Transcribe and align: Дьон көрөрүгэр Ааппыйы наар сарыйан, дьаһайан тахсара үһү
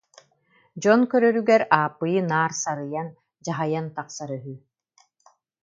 Дьон 0.81 1.01
көрөрүгэр 1.11 1.61
Ааппыйы 1.79 2.21
наар 2.31 2.51
сарыйан, 2.63 3.07
дьаһайан 3.45 3.87
тахсара 3.95 4.35
үһү 4.37 4.53